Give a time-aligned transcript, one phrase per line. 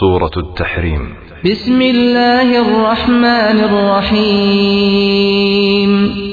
[0.00, 1.14] سورة التحريم
[1.46, 5.10] بسم الله الرحمن الرحيم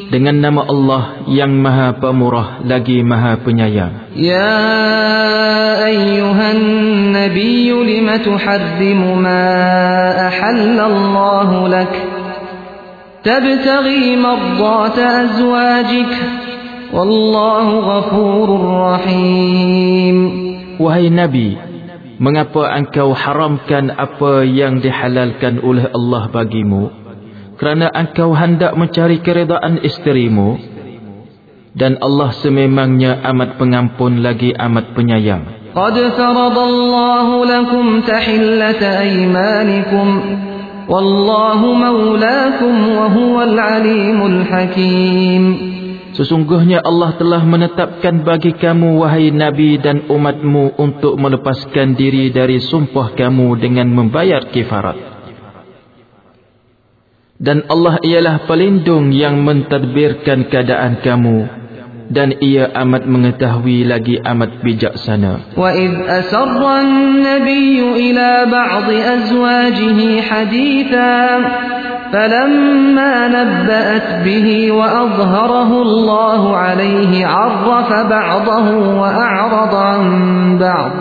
[0.10, 4.58] Dengan nama Allah yang maha pemurah lagi maha penyayang Ya
[5.78, 6.58] ayyuhan
[7.14, 9.46] nabiy lima tuharrimu ma
[10.26, 11.94] ahallallahu lak
[13.22, 16.10] Tabtaghi mardata azwajik
[16.98, 20.18] Wallahu ghafurur rahim
[20.82, 21.71] Wahai Nabi
[22.22, 26.94] Mengapa engkau haramkan apa yang dihalalkan oleh Allah bagimu?
[27.58, 30.62] Kerana engkau hendak mencari keredaan isterimu.
[31.74, 35.74] Dan Allah sememangnya amat pengampun lagi amat penyayang.
[35.74, 40.08] Qad faradallahu lakum tahillata aymanikum.
[40.86, 45.71] Wallahu maulakum wa huwal alimul hakim.
[46.12, 53.16] Sesungguhnya Allah telah menetapkan bagi kamu wahai Nabi dan umatmu untuk melepaskan diri dari sumpah
[53.16, 55.00] kamu dengan membayar kifarat.
[57.42, 61.62] Dan Allah ialah pelindung yang mentadbirkan keadaan kamu
[62.12, 65.56] dan ia amat mengetahui lagi amat bijaksana.
[65.56, 71.42] Wa id asarra an-nabiyyu ila ba'd azwajihi haditsan
[72.14, 78.68] فلما نبأت به وأظهره الله عليه عرف بعضه
[79.02, 80.04] وأعرض عن
[80.58, 80.92] بعض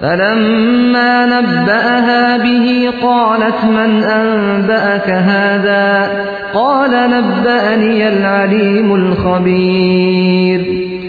[0.00, 6.10] فلما نبأها به قالت من أنبأك هذا
[6.54, 10.62] قال نبأني العليم الخبير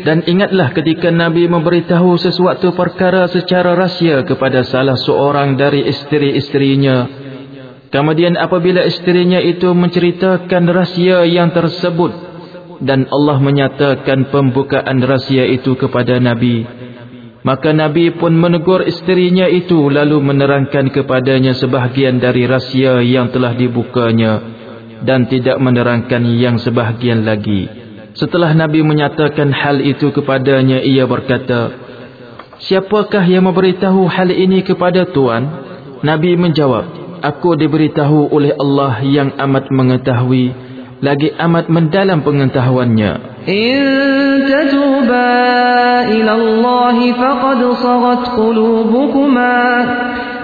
[0.07, 7.26] Dan ingatlah ketika Nabi memberitahu sesuatu perkara secara rahsia kepada salah seorang dari isteri-isterinya.
[7.87, 12.11] Kemudian apabila isterinya itu menceritakan rahsia yang tersebut
[12.83, 16.67] dan Allah menyatakan pembukaan rahsia itu kepada Nabi,
[17.47, 24.43] maka Nabi pun menegur isterinya itu lalu menerangkan kepadanya sebahagian dari rahsia yang telah dibukanya
[25.07, 27.71] dan tidak menerangkan yang sebahagian lagi.
[28.19, 31.87] Setelah Nabi menyatakan hal itu kepadanya, ia berkata,
[32.57, 35.45] Siapakah yang memberitahu hal ini kepada Tuan?
[36.01, 40.53] Nabi menjawab, aku diberitahu oleh Allah yang amat mengetahui
[41.01, 43.77] lagi amat mendalam pengetahuannya in
[44.49, 45.29] tatuba
[46.09, 49.55] ila Allah faqad sagat qulubukuma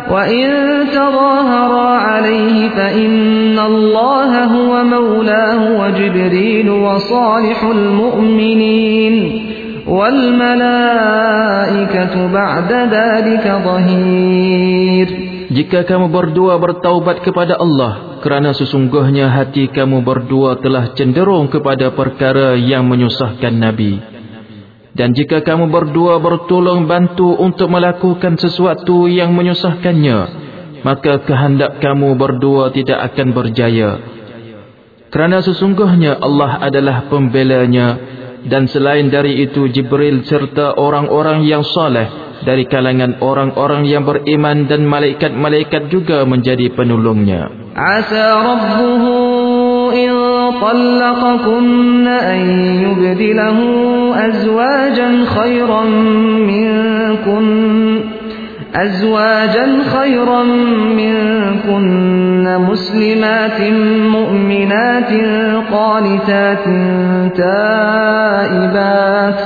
[0.04, 0.52] wa in
[0.94, 9.16] tadhahara alayhi fa inna Allah huwa maulahu wa jibril wa salihul mu'minin
[9.90, 15.33] wal malaikatu ba'da dhalika dhahir.
[15.54, 22.58] Jika kamu berdua bertaubat kepada Allah, kerana sesungguhnya hati kamu berdua telah cenderung kepada perkara
[22.58, 24.02] yang menyusahkan Nabi.
[24.98, 30.20] Dan jika kamu berdua bertolong bantu untuk melakukan sesuatu yang menyusahkannya,
[30.82, 34.02] maka kehendak kamu berdua tidak akan berjaya.
[35.14, 38.02] Kerana sesungguhnya Allah adalah pembelanya
[38.50, 44.84] dan selain dari itu Jibril serta orang-orang yang saleh dari kalangan orang-orang yang beriman dan
[44.86, 47.50] malaikat-malaikat juga menjadi penolongnya.
[47.74, 50.12] Asa rabbuhu in
[50.62, 52.42] talaqakunna an
[52.84, 55.90] yubdilahu azwajan khairan
[56.46, 57.46] minkun
[58.74, 60.50] azwajan khairan
[60.98, 63.78] minkunna muslimatin
[64.14, 65.26] mu'minatin
[65.70, 66.82] qanitatin
[67.38, 69.38] taibat.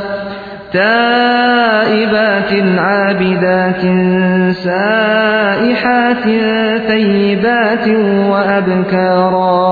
[0.73, 3.83] تائبات عابدات
[4.65, 6.27] سائحات
[6.89, 7.87] ثيبات
[8.31, 9.69] وأبكارا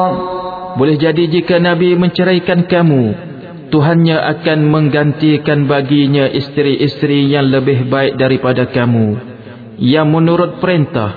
[0.70, 3.04] Boleh jadi jika Nabi menceraikan kamu,
[3.68, 9.18] Tuhannya akan menggantikan baginya isteri-isteri yang lebih baik daripada kamu,
[9.82, 11.10] yang menurut perintah,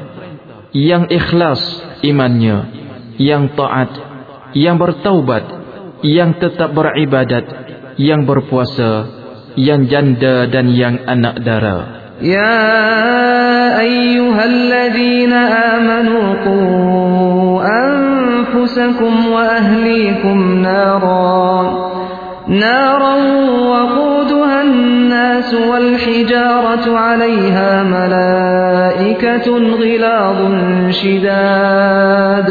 [0.75, 1.61] yang ikhlas
[2.03, 2.57] imannya,
[3.21, 3.94] yang taat,
[4.57, 5.45] yang bertaubat,
[6.03, 7.45] yang tetap beribadat,
[7.95, 9.16] yang berpuasa,
[9.58, 11.98] yang janda dan yang anak dara.
[12.22, 21.88] يا أيها الذين آمنوا قوا أنفسكم وأهليكم نارا
[22.49, 23.14] نارا
[23.70, 30.38] وقودها الناس والحجارة عليها ملائكة غلاظ
[30.90, 32.49] شداد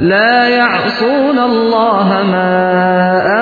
[0.00, 2.52] لا يعصون الله ما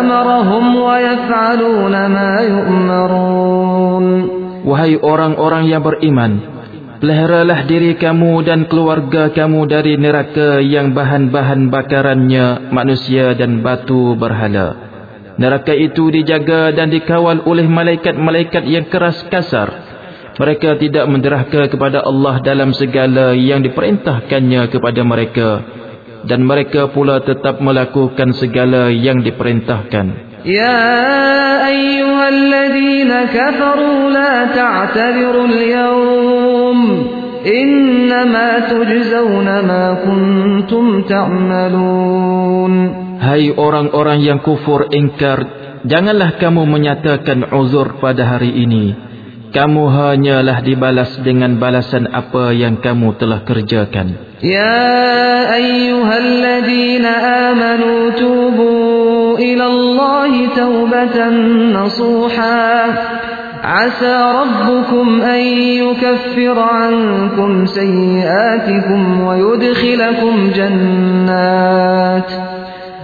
[0.01, 4.07] أمرهم ويفعلون ما يؤمرون
[4.69, 6.45] Wahai orang-orang yang beriman,
[7.01, 14.77] peliharalah diri kamu dan keluarga kamu dari neraka yang bahan-bahan bakarannya manusia dan batu berhala.
[15.39, 19.71] Neraka itu dijaga dan dikawal oleh malaikat-malaikat yang keras kasar
[20.39, 25.49] Mereka tidak menderhaka kepada Allah dalam segala yang diperintahkannya kepada mereka.
[26.24, 30.40] Dan mereka pula tetap melakukan segala yang diperintahkan.
[30.48, 30.80] Ya
[31.68, 36.80] ayyuhalladzina kafaru la ta'tadiru al-yawm.
[37.44, 42.74] Innama tujzawna ma kuntum ta'malun.
[43.20, 45.44] Hai orang-orang yang kufur ingkar,
[45.88, 49.13] janganlah kamu menyatakan uzur pada hari ini
[49.53, 54.39] kamu hanyalah dibalas dengan balasan apa yang kamu telah kerjakan.
[54.45, 54.85] Ya
[55.57, 57.13] ayyuhalladzina
[57.51, 58.73] amanu tubu
[59.41, 61.35] ila Allah taubatan
[61.73, 62.69] nasuha.
[63.69, 65.41] عسى ربكم أن
[65.83, 72.31] يكفر عنكم سيئاتكم ويدخلكم جنات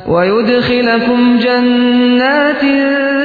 [0.08, 2.64] ويدخلكم جنات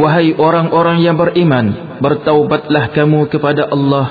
[0.00, 4.06] Wahai orang-orang yang beriman bertaubatlah kamu kepada Allah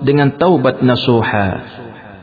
[0.00, 1.48] dengan taubat nasuha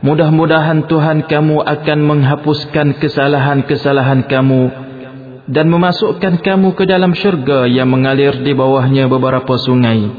[0.02, 4.62] Mudah-mudahan Tuhan kamu akan menghapuskan kesalahan-kesalahan kamu
[5.46, 10.10] dan memasukkan kamu ke dalam syurga yang mengalir di bawahnya beberapa sungai.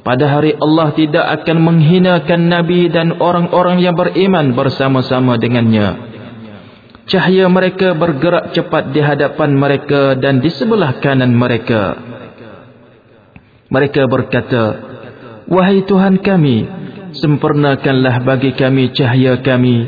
[0.00, 6.00] Pada hari Allah tidak akan menghinakan Nabi dan orang-orang yang beriman bersama-sama dengannya.
[7.04, 11.92] Cahaya mereka bergerak cepat di hadapan mereka dan di sebelah kanan mereka.
[13.70, 14.64] Mereka berkata,
[15.46, 16.66] Wahai Tuhan kami,
[17.14, 19.86] sempurnakanlah bagi kami cahaya kami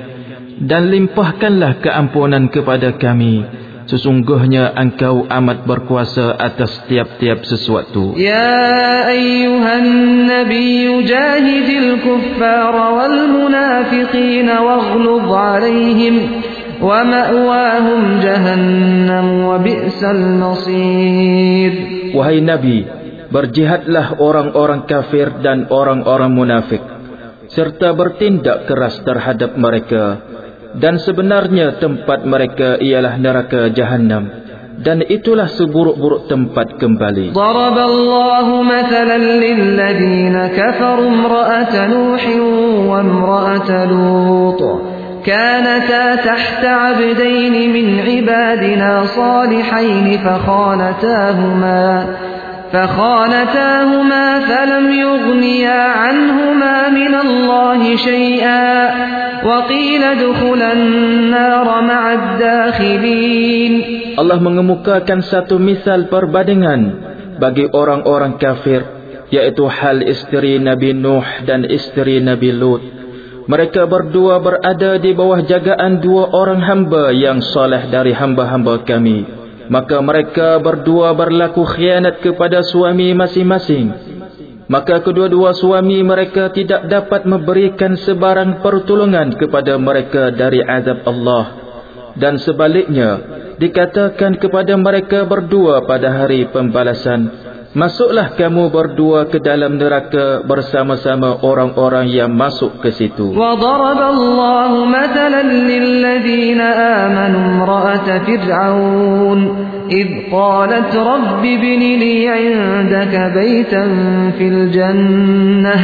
[0.63, 3.43] dan limpahkanlah keampunan kepada kami.
[3.83, 8.15] Sesungguhnya engkau amat berkuasa atas tiap-tiap sesuatu.
[8.15, 16.15] Ya ayyuhan nabi jahidil kuffar wal munafiqin waghlub alaihim
[16.79, 21.73] wa ma'wahum jahannam wa bi'sal nasir.
[22.15, 22.87] Wahai nabi,
[23.32, 26.84] berjihadlah orang-orang kafir dan orang-orang munafik
[27.52, 30.20] serta bertindak keras terhadap mereka
[30.78, 34.48] dan sebenarnya tempat mereka ialah neraka jahanam
[34.78, 37.34] dan itulah seburuk-buruk tempat kembali.
[37.34, 44.62] Daraballahu mathalan lil ladina kafaru imra'atan Nuh wa imra'atan Lut.
[45.28, 52.06] كانتا تحت عبدين من عبادنا صالحين فخانتاهما
[52.74, 58.68] فخانتاهما فلم يغنيا عنهما من الله شيئا
[59.46, 63.74] وقيل ادخلا النار مع الداخلين
[64.18, 66.82] Allah mengemukakan satu misal perbandingan
[67.38, 68.82] bagi orang-orang kafir
[69.30, 72.82] yaitu hal isteri Nabi Nuh dan isteri Nabi Lut
[73.48, 79.41] mereka berdua berada di bawah jagaan dua orang hamba yang soleh dari hamba-hamba kami.
[79.73, 83.89] Maka mereka berdua berlaku khianat kepada suami masing-masing.
[84.69, 91.45] Maka kedua-dua suami mereka tidak dapat memberikan sebarang pertolongan kepada mereka dari azab Allah.
[92.13, 93.17] Dan sebaliknya,
[93.57, 97.42] dikatakan kepada mereka berdua pada hari pembalasan.
[97.73, 103.33] Masuklah kamu berdua ke dalam neraka bersama-sama orang-orang yang masuk ke situ.
[103.33, 106.69] Wa daraballahu matalan lil ladina
[107.09, 109.39] amanu imra'at fir'aun
[109.89, 113.91] id qalat rabbi ibn li 'indaka baytan
[114.37, 115.83] fil jannah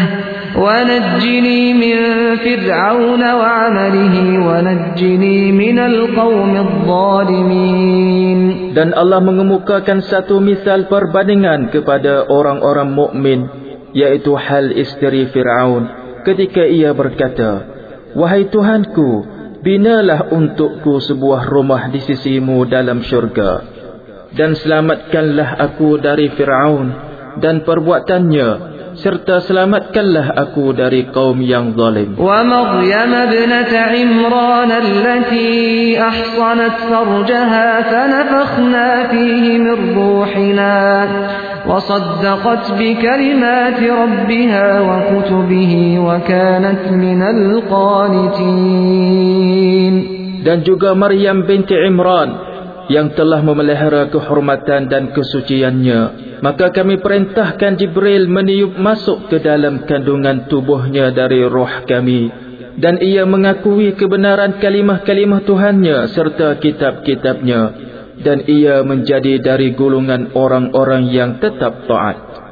[0.54, 1.98] ونجني من
[2.46, 4.16] فرعون وعمله
[4.48, 8.40] ونجني من القوم الظالمين
[8.74, 13.40] dan Allah mengemukakan satu misal perbandingan kepada orang-orang mukmin
[13.94, 15.90] yaitu hal isteri Firaun
[16.26, 17.66] ketika ia berkata
[18.14, 19.26] wahai tuhanku
[19.62, 23.62] binalah untukku sebuah rumah di sisimu dalam syurga
[24.34, 26.94] dan selamatkanlah aku dari Firaun
[27.42, 28.50] dan perbuatannya
[28.99, 32.19] serta selamatkanlah aku dari kaum yang zalim.
[32.19, 41.07] Wa Maryam ibnat Imran allati ahsanat farjaha fanafakhna fihi min ruhina
[41.63, 48.35] wa saddaqat bi kalimati rabbiha wa kutubihi wa kanat min al-qanitin.
[50.43, 52.48] Dan juga Maryam binti Imran
[52.89, 60.47] yang telah memelihara kehormatan dan kesuciannya Maka kami perintahkan Jibril meniup masuk ke dalam kandungan
[60.47, 62.31] tubuhnya dari roh kami.
[62.79, 67.91] Dan ia mengakui kebenaran kalimah-kalimah Tuhannya serta kitab-kitabnya.
[68.23, 72.48] Dan ia menjadi dari gulungan orang-orang yang tetap taat.